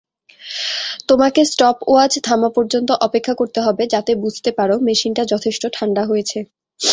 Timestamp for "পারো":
4.57-4.75